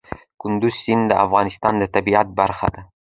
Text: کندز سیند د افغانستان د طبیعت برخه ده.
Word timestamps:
کندز 0.41 0.73
سیند 0.81 1.03
د 1.09 1.13
افغانستان 1.25 1.73
د 1.77 1.83
طبیعت 1.95 2.27
برخه 2.39 2.67
ده. 2.73 2.81